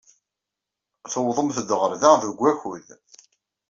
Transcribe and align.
Tewwḍemt-d 1.11 1.69
ɣer 1.79 1.91
da 2.01 2.11
deg 2.23 2.35
wakud. 2.41 2.87